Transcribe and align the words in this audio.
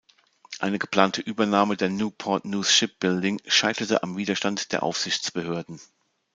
Eine 0.57 0.79
geplante 0.79 1.21
Übernahme 1.21 1.77
der 1.77 1.89
Newport 1.89 2.43
News 2.45 2.73
Shipbuilding 2.73 3.39
scheiterte 3.45 4.01
am 4.01 4.17
Widerstand 4.17 4.71
der 4.71 4.81
Aufsichtsbehörden. 4.81 5.79